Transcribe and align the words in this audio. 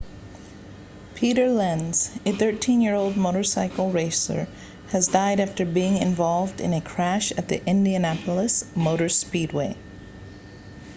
peter 1.13 1.47
lenz 1.47 2.07
a 2.25 2.31
13-year-old 2.33 3.15
motorcycle 3.15 3.91
racer 3.91 4.47
has 4.89 5.09
died 5.09 5.39
after 5.39 5.63
being 5.63 5.95
involved 5.97 6.59
in 6.59 6.73
a 6.73 6.81
crash 6.81 7.31
at 7.33 7.47
the 7.49 7.63
indianapolis 7.67 8.63
motor 8.75 9.09
speedway 9.09 9.77